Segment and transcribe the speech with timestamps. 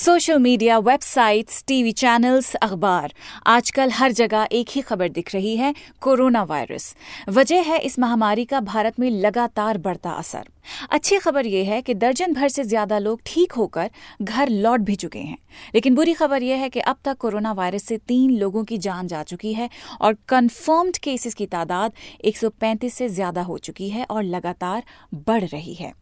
[0.00, 3.12] Social media websites, TV channels, अखबार।
[3.46, 6.94] आजकल हर जगह एक ही खबर दिख रही है, कोरोना वायरस।
[7.28, 10.48] वजह है इस महामारी का भारत में लगातार बढ़ता असर।
[10.90, 13.90] अच्छी खबर यह है कि दर्जन भर से ज़्यादा लोग ठीक होकर
[14.22, 15.38] घर लौट भी चुके हैं।
[15.74, 19.06] लेकिन बुरी खबर यह है कि अब तक कोरोना वायरस से तीन लोगों की जान
[19.06, 19.70] जा चुकी है
[20.00, 21.92] और कन्फर्म्ड केसेस की तादाद
[22.24, 24.82] 135 से ज़्यादा हो चुकी है और लगातार
[25.14, 25.92] बढ़ रही है।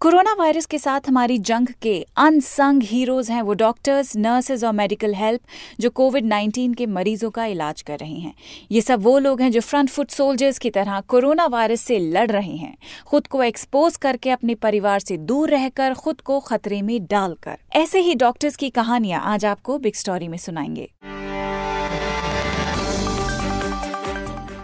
[0.00, 5.14] कोरोना वायरस के साथ हमारी जंग के अनसंग हीरोज हैं वो डॉक्टर्स नर्सेज और मेडिकल
[5.14, 5.40] हेल्प
[5.80, 8.34] जो कोविड 19 के मरीजों का इलाज कर रहे हैं।
[8.70, 12.30] ये सब वो लोग हैं जो फ्रंट फुट सोल्जर्स की तरह कोरोना वायरस से लड़
[12.30, 17.04] रहे हैं। खुद को एक्सपोज करके अपने परिवार से दूर रहकर, खुद को खतरे में
[17.04, 20.90] डालकर। ऐसे ही डॉक्टर्स की कहानियाँ आज आपको बिग स्टोरी में सुनाएँगे।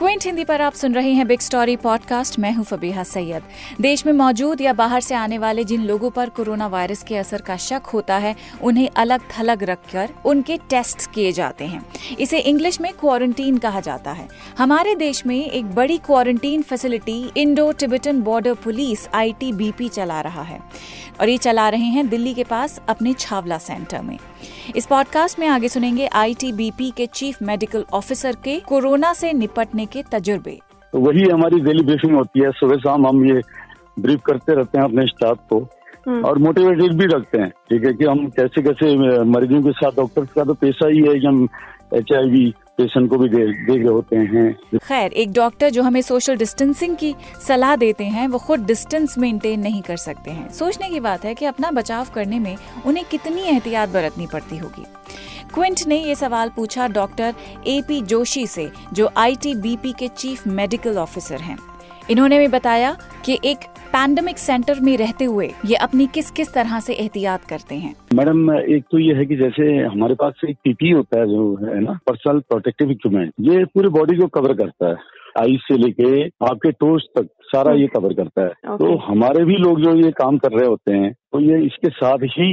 [0.02, 3.42] क्विंट हिंदी पर आप सुन रहे हैं बिग स्टोरी पॉडकास्ट। मैं हूँ फबीहा सैयद।
[3.80, 7.40] देश में मौजूद या बाहर से आने वाले जिन लोगों पर कोरोना वायरस के असर
[7.40, 11.86] का शक होता है, उन्हें अलग थलग रखकर उनके टेस्ट किए जाते हैं।
[12.20, 14.28] इसे इंग्लिश में क्वारंटीन कहा जाता है।
[14.58, 19.34] हमारे देश में एक बड़ी quarantine facility Indo Tibetan border police आई
[19.94, 20.60] चला रहा है।
[21.20, 24.18] और ये चला रहे हैं दिल्ली के पास अपने छावला सेंटर में।
[24.76, 30.02] इस पॉडकास्ट में आगे सुनेंगे आईटीबीपी के चीफ मेडिकल ऑफिसर के कोरोना से निपटने के
[30.12, 30.58] तजुर्बे।
[30.92, 33.40] तो वही हमारी डेली ब्रीफिंग होती है। सुबह शाम हम ये
[34.00, 35.68] ब्रीफ करते रहते हैं अपने स्टाफ को।
[36.24, 40.24] और मोटिवेटेड भी रखते हैं। ठीक है कि हम कैसे कैसे मरीजों के साथ डॉक्टर
[40.24, 41.48] का तो पैसा ही है कि हम
[41.94, 42.12] एच
[42.82, 46.96] पेशेंट को भी दे, दे रहे होते हैं। खैर एक डॉक्टर जो हमें सोशल डिस्टेंसिंग
[46.96, 47.14] की
[47.46, 51.34] सलाह देते हैं वो खुद डिस्टेंस मेंटेन नहीं कर सकते हैं। सोचने की बात है
[51.34, 54.84] कि अपना बचाव करने में उन्हें कितनी एहतियात बरतनी पड़ती होगी।
[55.54, 57.34] क्विंट ने ये सवाल पूछा डॉक्टर
[57.66, 61.58] ए पी जोशी से जो आईटीबीपी के चीफ मेडिकल ऑफिसर हैं।
[62.10, 63.58] इन्होंने भी बताया कि एक
[63.92, 67.94] पैंडमिक सेंटर में रहते हुए ये अपनी किस किस तरह से एहतियात करते हैं?
[68.14, 71.80] मैडम, एक तो ये है कि जैसे हमारे पास एक पीपी होता है जो है
[71.80, 74.96] ना पर्सनल प्रोटेक्टिव इक्विपमेंट ये पूरी बॉडी को कवर करता है।
[75.36, 79.80] आई से लेके आपके टोस्ट तक सारा ये कवर करता है। तो हमारे भी लोग
[79.80, 82.52] जो ये काम कर रहे होते हैं तो ये इसके साथ ही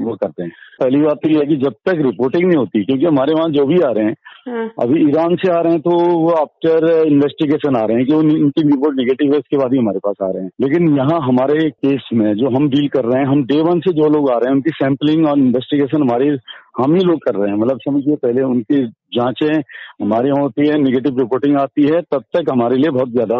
[0.00, 3.06] वो करते हैं। पहली बात तो ये है कि जब तक रिपोर्टिंग नहीं होती क्योंकि
[3.06, 4.14] हमारे वहाँ जो भी आ रहे हैं
[4.48, 8.14] हाँ, अभी ईरान से आ रहे हैं तो वो आफ्टर इन्वेस्टिगेशन आ रहे हैं कि
[8.14, 11.20] उन, उनकी रिपोर्ट निगेटिव है उसके बाद ही हमारे पास आ रहे हैं। लेकिन यहाँ
[11.22, 14.30] हमारे केस में जो हम डील कर रहे हैं हम डे वन से जो लोग
[14.30, 16.30] आ रहे हैं उनकी सैंपलिंग और इन्वेस्टिगेशन हमारी
[16.78, 18.84] हम ही लोग कर रहे हैं। मतलब समझिए, पहले उनकी
[19.14, 19.54] जांचें
[20.02, 23.36] हमारे यहाँ होती है निगेटिव रिपोर्टिंग आती है, तब तक हमारे लिए बहुत ज़्यादा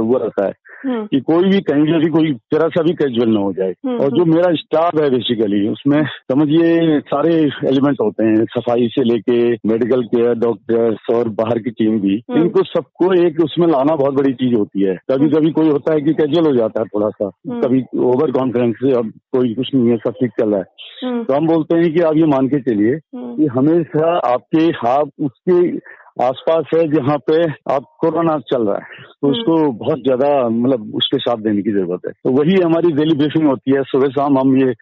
[0.00, 0.52] वो रखा है।
[0.86, 3.98] कि कोई भी कहीं से भी कोई जरा सा भी कैजुअल ना हो जाए। हम्म,
[3.98, 9.52] और जो मेरा स्टाफ है बेसिकली उसमें समझिए सारे एलिमेंट होते हैं सफ़ाई से लेके
[9.52, 14.14] मेडिकल केयर डॉक्टर्स और बाहर की टीम भी। हम्म। इनको सबको एक उसमें लाना बहुत
[14.14, 17.08] बड़ी चीज़ होती है। कभी कभी कोई होता है कि कैजुअल हो जाता है थोड़ा
[17.08, 20.58] सा। हम्म। कभी ओवर कॉन्फिडेंस से अब कोई कुछ नहीं है सब ठीक चल रहा
[20.58, 20.66] है।
[21.04, 24.88] हम्म, तो हम बोलते हैं कि आप ये मान के चलिए हम्म, कि हमेशा आपके
[24.88, 25.76] आप उसके
[26.20, 27.42] आसपास है जहाँ पे
[27.72, 32.06] आप कोरोना चल रहा है तो उसको बहुत ज़्यादा मतलब उसके साथ देने की ज़रूरत
[32.06, 34.72] है। तो वही हमारी डेली ब्रीफिंग होती है सुबह शाम हम ये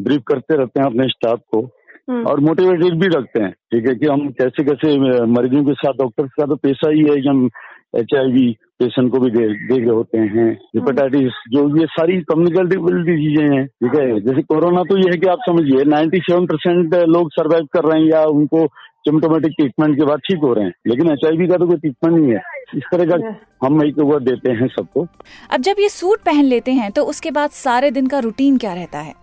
[0.00, 1.60] ब्रीफ करते रहते हैं अपने स्टाफ को
[2.10, 5.98] हम्म, और मोटिवेटेड भी रखते हैं ठीक है कि हम कैसे कैसे मरीजों के साथ
[5.98, 7.48] डॉक्टर्स का तो पेशा ही है कि हम
[7.96, 8.46] एचआईवी
[8.78, 13.64] पेशेंट को भी दे, दे रहे होते हैं हेपेटाइटिस जो ये सारी कम्युनिकेटिव चीज़ें हैं
[13.66, 17.84] ठीक है। जैसे कोरोना तो ये है कि आप समझिए 97 परसेंट लोग सर्वाइव कर
[17.84, 18.66] रहे हैं या उनको
[19.08, 22.32] सिम्टोमेटिक ट्रीटमेंट के बाद ठीक हो रहे हैं लेकिन एच का तो कोई ट्रीटमेंट नहीं
[22.32, 22.40] है।
[22.76, 25.06] इस तरह का हम एक वो देते हैं सबको।
[25.50, 28.74] अब जब ये सूट पहन लेते हैं तो उसके बाद सारे दिन का रूटीन क्या
[28.74, 29.14] रहता है?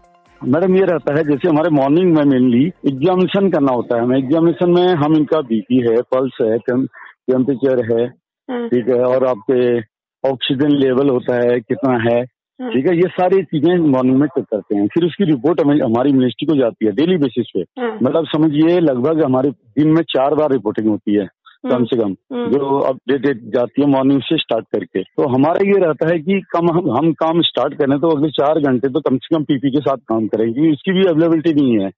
[0.42, 4.72] मैडम ये रहता है जैसे हमारे मॉर्निंग में मेनली एग्जामिनेशन करना होता है। हमें एग्जामिनेशन
[4.72, 9.80] में हम इनका बीपी है पल्स है टेम्परेचर है हाँ, ठीक है और आपके
[10.24, 12.22] ऑक्सीजन लेवल होता है कितना हाँ,
[12.60, 16.12] ठीक है ये सारी चीज़ें मॉर्निंग में चेक करते हैं। फिर उसकी रिपोर्ट हमें हमारी
[16.12, 20.36] मिनिस्ट्री को जाती है डेली बेसिस पे। हाँ, मतलब समझिए लगभग हमारे दिन में चार
[20.36, 21.28] बार रिपोर्टिंग होती है
[21.72, 22.14] कम से कम
[22.52, 26.70] जो अपडेटेड जाती है मॉर्निंग से स्टार्ट करके। तो हमारा ये रहता है कि कम
[26.72, 29.80] हम हम काम स्टार्ट करें तो अगले चार घंटे तो कम से कम पीपी के
[29.80, 31.92] साथ काम करेंगे। क्योंकि उसकी भी अवेलेबिलिटी नहीं है।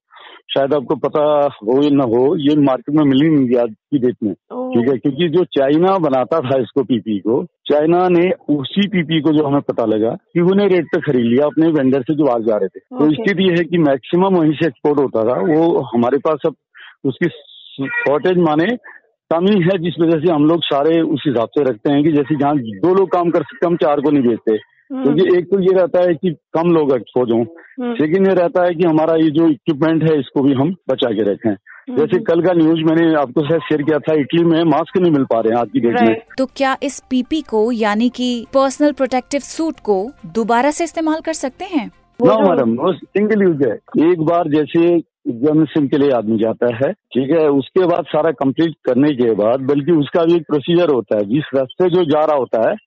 [0.49, 1.21] शायद आपको पता
[1.63, 4.97] हो या ना हो ये मार्केट में मिली नहीं आज की डेट में। ठीक है
[4.97, 9.61] क्योंकि जो चाइना बनाता था इसको पीपी को चाइना ने उसी पीपी को जो हमें
[9.61, 12.67] पता लगा कि उन्हें रेट पे खरीद लिया अपने वेंडर से जो आज जा रहे
[12.67, 16.45] थे। तो स्थिति ये है कि मैक्सिमम वहीं से एक्सपोर्ट होता था। वो हमारे पास
[16.45, 16.55] अब
[17.05, 17.29] उसकी
[17.87, 18.65] शॉर्टेज माने
[19.31, 22.35] कमी है जिस वजह से हम लोग सारे उस हिसाब से रखते हैं कि जैसे
[22.35, 24.57] जहाँ दो लोग काम कर सकते हम चार को नहीं बेचते।
[24.91, 28.33] हम्म, क्योंकि एक तो ये रहता है कि कम लोग एक्सपोज हों हम्म, सेकेंड ये
[28.33, 31.55] रहता है कि हमारा ये जो इक्विपमेंट है इसको भी हम बचा के रखें।
[31.89, 35.11] जैसे हम्म। कल का न्यूज़ मैंने आपको शायद शेयर किया था इटली में मास्क नहीं
[35.11, 38.29] मिल पा रहे हैं आज की डेट में। तो क्या इस पीपी को यानी कि
[38.53, 41.87] पर्सनल प्रोटेक्टिव सूट को दोबारा से इस्तेमाल कर सकते हैं?
[42.19, 43.75] नो मैडम वो सिंगल यूज़ है।
[44.11, 44.83] एक बार जैसे
[45.29, 49.61] एग्जामिनेशन के लिए आदमी जाता है ठीक है उसके बाद सारा कंप्लीट करने के बाद
[49.61, 52.86] बल्कि उसका भी एक प्रोसीजर होता है जिस रास्ते जो जा रहा होता है हम्म,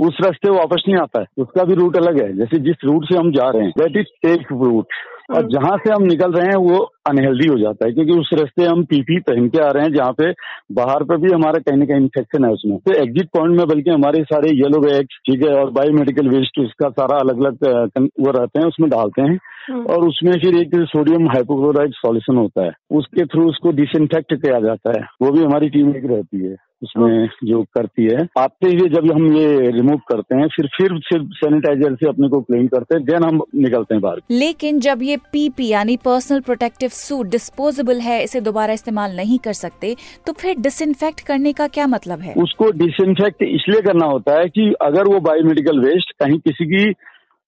[0.00, 3.16] उस रास्ते वापस नहीं आता है। उसका भी रूट अलग है। जैसे जिस रूट से
[3.18, 4.86] हम जा रहे हैं दैट इज़ सेफ़ रूट
[5.30, 8.30] और हम्म। जहाँ से हम निकल रहे हैं वो अनहेल्दी हो जाता है। क्योंकि उस
[8.34, 10.32] रास्ते हम पीपी पहन के आ रहे हैं जहाँ पे
[10.72, 13.90] बाहर पे भी हमारा कहीं ना कहीं इन्फेक्शन है उसमें। तो एग्जिट पॉइंट में बल्कि
[13.90, 18.60] हमारे सारे येलो बैग्स ठीक है और बायोमेडिकल वेस्ट उसका सारा अलग अलग वो रहते
[18.60, 19.38] हैं उसमें डालते हैं। हम्म,
[19.72, 24.98] और उसमें फिर एक सोडियम हाइपोक्लोराइड सॉल्यूशन होता है। उसके थ्रू उसको डिसइंफेक्ट किया जाता
[24.98, 29.10] है। वो भी हमारी टीम एक रहती है। उसमें जो करती है। आते ही जब
[29.12, 33.04] हम ये रिमूव करते हैं फिर फिर सिर्फ़ सैनिटाइजर से अपने को क्लीन करते हैं
[33.04, 38.22] देन हम निकलते हैं बाहर। लेकिन जब ये पीपी यानी पर्सनल प्रोटेक्टिव सूट डिस्पोजेबल है
[38.24, 39.94] इसे दोबारा इस्तेमाल नहीं कर सकते
[40.26, 42.34] तो फिर डिसइंफेक्ट करने का क्या मतलब है?
[42.36, 46.92] उसको डिसइंफेक्ट इसलिए करना होता है की अगर वो बायोमेडिकल वेस्ट कहीं किसी की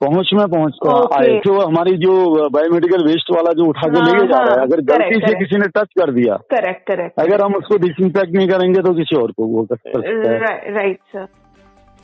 [0.02, 1.18] पहुँच में पहुँच Okay.
[1.18, 2.12] आए तो हमारी जो
[2.50, 5.34] बायोमेडिकल वेस्ट वाला जो उठा के हाँ, लेके जा रहा है हाँ, अगर गलती से
[5.38, 9.16] किसी ने टच कर दिया करेक्ट करेक्ट अगर हम उसको डिसइंफेक्ट नहीं करेंगे तो किसी
[9.16, 11.26] और को वो कर कर सकता है। राइट सर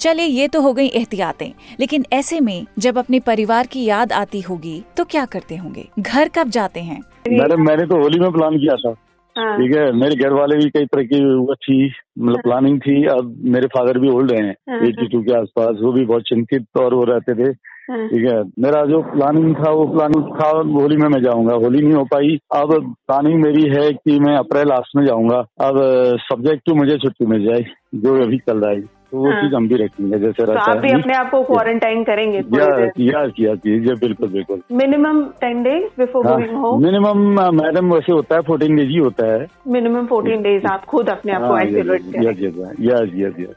[0.01, 1.51] चलिए ये तो हो गई एहतियातें।
[1.81, 5.85] लेकिन ऐसे में जब अपने परिवार की याद आती होगी तो क्या करते होंगे?
[5.99, 7.01] घर कब जाते हैं?
[7.31, 8.95] मैडम मैंने तो होली में प्लान किया था।
[9.37, 11.79] हाँ। ठीक है मेरे घर वाले भी कई तरह की वो थी
[12.19, 15.93] मतलब प्लानिंग थी। अब मेरे फादर भी ओल्ड हैं हाँ, एटी टू के आसपास वो
[15.93, 17.53] भी बहुत चिंतित और वो रहते थे।
[17.91, 20.49] ठीक है। मेरा जो प्लानिंग था वो प्लानिंग था
[20.81, 24.67] होली में मैं जाऊँगा। होली नहीं हो पाई। अब प्लानिंग मेरी है कि मैं अप्रैल
[24.67, 25.81] लास्ट में जाऊँगा। अब
[26.21, 27.65] सब्जेक्ट टू मुझे छुट्टी मिल जाए
[27.95, 28.81] जो अभी चल रहा है।
[29.13, 32.03] तो वो हाँ। चीज़ हम भी रखेंगे जैसे तो आप भी अपने आप को क्वारंटाइन
[32.05, 37.19] करेंगे यस यस यस बिल्कुल बिल्कुल। मिनिमम टेन डेज़ बिफोर हाँ, गोइंग होम मिनिमम
[37.57, 41.33] मैडम वैसे होता है फोर्टीन डेज़ ही होता है। मिनिमम फोर्टीन डेज़ आप खुद अपने
[41.33, 42.39] आप को हाँ, isolate yes
[42.81, 43.57] yes yes yes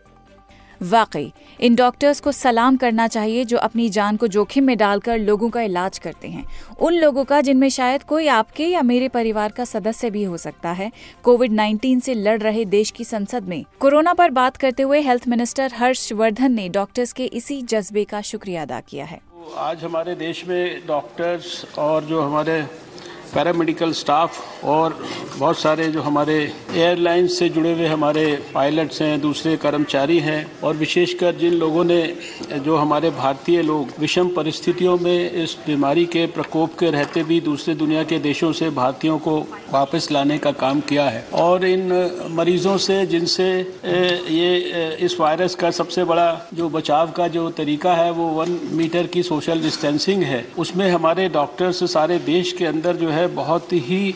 [0.81, 5.49] वाकई, इन डॉक्टर्स को सलाम करना चाहिए जो अपनी जान को जोखिम में डालकर लोगों
[5.49, 6.45] का इलाज करते हैं।
[6.79, 10.71] उन लोगों का जिनमें शायद कोई आपके या मेरे परिवार का सदस्य भी हो सकता
[10.71, 10.91] है।
[11.23, 15.27] कोविड 19 से लड़ रहे देश की संसद में कोरोना पर बात करते हुए हेल्थ
[15.27, 19.21] मिनिस्टर हर्षवर्धन ने डॉक्टर्स के इसी जज्बे का शुक्रिया अदा किया है।
[19.57, 22.63] आज हमारे देश में डॉक्टर्स और जो हमारे
[23.33, 24.97] पैरामेडिकल स्टाफ और
[25.37, 26.35] बहुत सारे जो हमारे
[26.73, 32.01] एयरलाइंस से जुड़े हुए हमारे पायलट्स हैं, दूसरे कर्मचारी हैं और विशेषकर जिन लोगों ने,
[32.55, 37.75] जो हमारे भारतीय लोग विषम परिस्थितियों में इस बीमारी के प्रकोप के रहते भी दूसरे
[37.75, 39.37] दुनिया के देशों से भारतीयों को
[39.71, 41.91] वापस लाने का काम किया है। और इन
[42.31, 43.49] मरीजों से, जिनसे
[43.85, 49.07] ये इस वायरस का सबसे बड़ा जो बचाव का जो तरीका है, वो वन मीटर
[49.07, 54.13] की सोशल डिस्टेंसिंग है। उसमें हमारे डॉक्टर्स सारे देश के अंदर जो है बहुत ही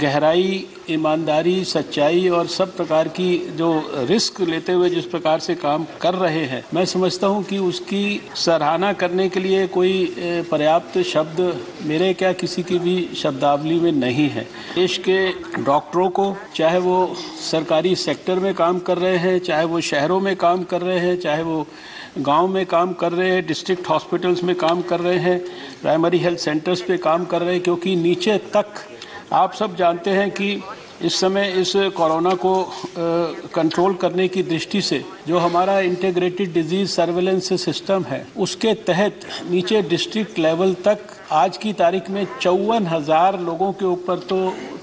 [0.00, 3.68] गहराई, ईमानदारी, सच्चाई और सब प्रकार की जो
[4.08, 8.20] रिस्क लेते हुए जिस प्रकार से काम कर रहे हैं। मैं समझता हूँ कि उसकी
[8.36, 10.14] सराहना करने के लिए कोई
[10.50, 11.40] पर्याप्त शब्द
[11.82, 15.18] मेरे क्या किसी की भी शब्दावली में नहीं है। देश के
[15.62, 20.34] डॉक्टरों को, चाहे वो सरकारी सेक्टर में काम कर रहे हैं, चाहे वो शहरों में
[20.36, 21.66] काम कर रहे हैं, चाहे वो
[22.18, 25.38] गाँव में काम कर रहे हैं डिस्ट्रिक्ट हॉस्पिटल्स में काम कर रहे हैं
[25.82, 28.74] प्राइमरी हेल्थ सेंटर्स पे काम कर रहे हैं, क्योंकि नीचे तक
[29.32, 30.62] आप सब जानते हैं कि
[31.02, 32.54] इस समय इस कोरोना को
[33.54, 39.20] कंट्रोल करने की दृष्टि से जो हमारा इंटीग्रेटेड डिज़ीज़ सर्वेलेंस सिस्टम है, उसके तहत
[39.50, 40.98] नीचे डिस्ट्रिक्ट लेवल तक
[41.32, 44.38] आज की तारीख में चौवन हज़ार लोगों के ऊपर तो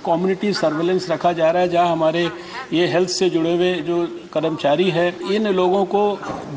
[0.05, 2.29] कम्युनिटी सर्वेलेंस रखा जा रहा है, जहाँ हमारे
[2.73, 6.03] ये हेल्थ से जुड़े हुए जो कर्मचारी है, इन लोगों को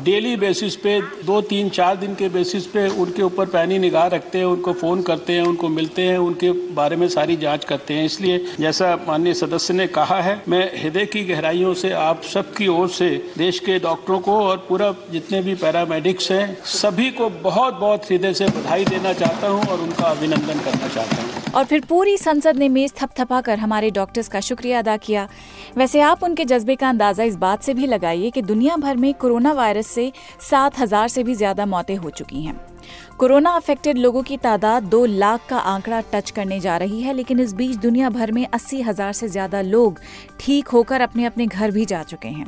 [0.03, 4.37] डेली बेसिस पे, दो, तीन, चार दिन के बेसिस पे उनके ऊपर पैनी निगाह रखते
[4.37, 8.05] हैं, उनको फ़ोन करते हैं, उनको मिलते हैं, उनके बारे में सारी जाँच करते हैं।
[8.05, 12.89] इसलिए जैसा माननीय सदस्य ने कहा है, मैं हृदय की गहराइयों से आप सबकी ओर
[12.89, 18.11] से देश के डॉक्टरों को और पूरा जितने भी पैरामेडिक्स हैं, सभी को बहुत बहुत
[18.11, 22.17] हृदय से बधाई देना चाहता हूँ और उनका अभिनंदन करना चाहता हूँ। और फिर पूरी
[22.17, 25.27] संसद ने मेज थपथपा कर हमारे डॉक्टर्स का शुक्रिया अदा किया।
[25.77, 29.13] वैसे आप उनके जज्बे का अंदाज़ा इस बात से भी लगाइए कि दुनिया भर में
[29.13, 32.59] कोरोना वायरस से सात हज़ार से भी ज़्यादा मौतें हो चुकी हैं।
[33.19, 37.39] कोरोना अफेक्टेड लोगों की तादाद दो लाख का आंकड़ा टच करने जा रही है, लेकिन
[37.39, 39.99] इस बीच दुनिया भर में अस्सी हज़ार से ज़्यादा लोग
[40.39, 42.47] ठीक होकर अपने अपने घर भी जा चुके हैं।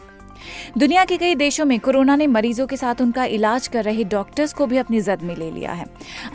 [0.78, 4.54] दुनिया के कई देशों में कोरोना ने मरीजों के साथ उनका इलाज कर रहे डॉक्टर्स
[4.54, 5.86] को भी अपनी जद में ले लिया है।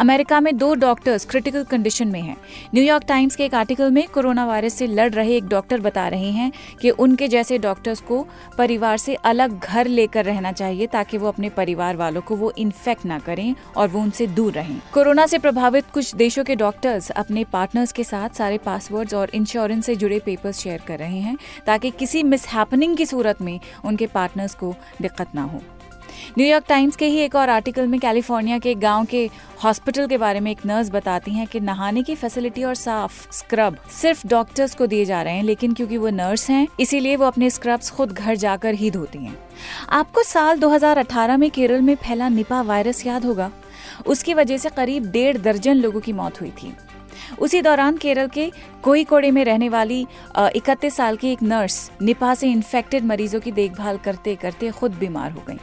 [0.00, 2.37] अमेरिका में दो डॉक्टर्स क्रिटिकल कंडीशन में हैं।
[2.75, 6.30] न्यूयॉर्क टाइम्स के एक आर्टिकल में कोरोना वायरस से लड़ रहे एक डॉक्टर बता रहे
[6.30, 8.26] हैं कि उनके जैसे डॉक्टर्स को
[8.59, 13.06] परिवार से अलग घर लेकर रहना चाहिए ताकि वो अपने परिवार वालों को वो इन्फेक्ट
[13.06, 17.44] ना करें और वो उनसे दूर रहें। कोरोना से प्रभावित कुछ देशों के डॉक्टर्स अपने
[17.44, 21.90] पार्टनर्स के साथ सारे पासवर्ड्स और इंश्योरेंस से जुड़े पेपर्स शेयर कर रहे हैं ताकि
[21.90, 22.47] किसी मिस
[22.97, 23.61] की सूरत में
[23.92, 25.62] उनके पार्टनर्स को दिक्कत ना हो।
[26.38, 29.30] न्यूयॉर्क टाइम्स के ही एक और आर्टिकल में कैलिफ़ोर्निया के गाँव के
[29.64, 33.76] हॉस्पिटल के बारे में एक नर्स बताती हैं कि नहाने की फैसिलिटी और साफ़ स्क्रब
[33.90, 37.50] सिर्फ़ डॉक्टर्स को दिए जा रहे हैं, लेकिन क्योंकि वो नर्स हैं, इसीलिए वो अपने
[37.50, 39.38] स्क्रब्स खुद घर जाकर ही धोती हैं।
[39.88, 43.50] आपको साल 2018 में केरल में फैला निपा वायरस याद होगा?
[44.06, 46.75] उसकी वजह से करीब डेढ़ दर्जन लोगों की मौत हुई थी।
[47.38, 48.50] उसी दौरान केरल के
[48.83, 50.07] कोईकोड़े में रहने वाली
[50.38, 55.33] इकतीस साल की एक नर्स निपा से इन्फेक्टेड मरीजों की देखभाल करते करते खुद बीमार
[55.33, 55.59] हो गई।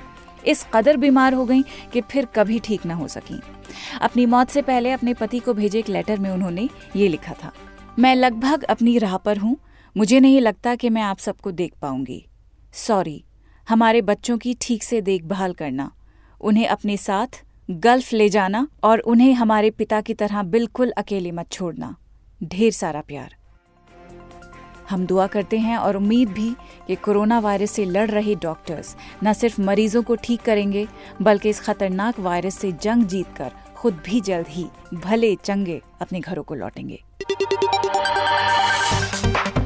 [0.47, 1.61] इस कदर बीमार हो गई
[1.93, 3.39] कि फिर कभी ठीक न हो सकी।
[4.01, 7.51] अपनी मौत से पहले अपने पति को भेजे एक लेटर में उन्होंने ये लिखा था,
[7.99, 9.57] मैं लगभग अपनी राह पर हूँ।
[9.95, 12.25] मुझे नहीं लगता कि मैं आप सबको देख पाऊँगी।
[12.77, 13.23] सॉरी
[13.67, 15.91] हमारे बच्चों की ठीक से देखभाल करना,
[16.41, 21.51] उन्हें अपने साथ गल्फ ले जाना और उन्हें हमारे पिता की तरह बिल्कुल अकेले मत
[21.51, 21.95] छोड़ना।
[22.43, 23.35] ढेर सारा प्यार।
[24.89, 26.49] हम दुआ करते हैं और उम्मीद भी
[26.87, 30.87] कि कोरोना वायरस से लड़ रहे डॉक्टर्स न सिर्फ़ मरीजों को ठीक करेंगे,
[31.21, 36.43] बल्कि इस खतरनाक वायरस से जंग जीतकर खुद भी जल्द ही भले चंगे अपने घरों
[36.43, 37.03] को लौटेंगे।